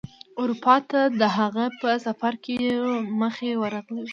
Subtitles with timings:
[0.41, 2.57] اروپا ته د هغه په سفر کې
[3.21, 4.09] مخې ورغلی و.